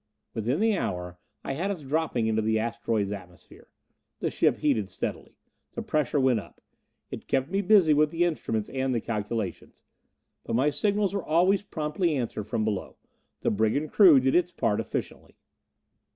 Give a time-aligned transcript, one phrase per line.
[0.33, 3.67] Within the hour I had us dropping into the asteroid's atmosphere.
[4.17, 5.37] The ship heated steadily.
[5.75, 6.59] The pressure went up.
[7.11, 9.83] It kept me busy with the instruments and the calculations.
[10.43, 12.97] But my signals were always promptly answered from below.
[13.41, 15.37] The brigand crew did its part efficiently.